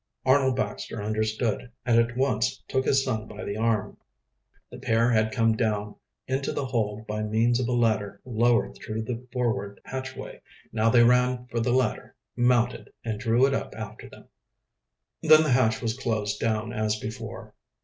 Arnold 0.25 0.55
Baxter 0.55 1.03
understood, 1.03 1.71
and 1.85 1.99
at 1.99 2.17
once 2.17 2.63
took 2.67 2.85
his 2.85 3.03
son 3.03 3.27
by 3.27 3.43
the 3.43 3.55
arm. 3.55 3.97
The 4.71 4.79
pair 4.79 5.11
had 5.11 5.31
come 5.31 5.55
down 5.55 5.93
into 6.27 6.51
the 6.51 6.65
hold 6.65 7.05
by 7.05 7.21
means 7.21 7.59
of 7.59 7.67
a 7.67 7.71
ladder 7.73 8.19
lowered 8.25 8.73
through 8.75 9.03
the 9.03 9.23
forward 9.31 9.79
hatchway. 9.85 10.41
Now 10.71 10.89
they 10.89 11.03
ran 11.03 11.45
for 11.51 11.59
the 11.59 11.71
ladder, 11.71 12.15
mounted, 12.35 12.91
and 13.05 13.19
drew 13.19 13.45
it 13.45 13.53
up 13.53 13.75
after 13.75 14.09
them. 14.09 14.25
Then 15.21 15.43
the 15.43 15.51
hatch 15.51 15.83
was 15.83 15.95
closed 15.95 16.39
down 16.39 16.73
as 16.73 16.95
before. 16.99 17.53